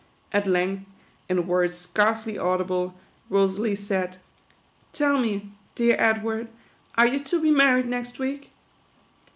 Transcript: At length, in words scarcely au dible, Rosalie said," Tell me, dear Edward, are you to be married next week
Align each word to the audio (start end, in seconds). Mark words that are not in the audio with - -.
At 0.33 0.47
length, 0.47 0.85
in 1.29 1.45
words 1.45 1.75
scarcely 1.77 2.35
au 2.35 2.57
dible, 2.57 2.93
Rosalie 3.29 3.75
said," 3.75 4.17
Tell 4.93 5.19
me, 5.19 5.51
dear 5.75 5.95
Edward, 5.99 6.47
are 6.97 7.05
you 7.05 7.19
to 7.25 7.39
be 7.39 7.51
married 7.51 7.85
next 7.85 8.17
week 8.17 8.49